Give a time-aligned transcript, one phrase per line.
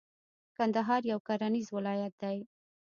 [0.57, 2.37] کندهار یو کرنیز ولایت دی.